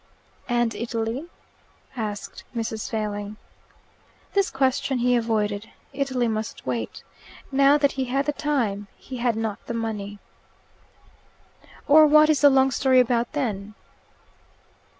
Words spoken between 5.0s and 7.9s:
avoided. Italy must wait. Now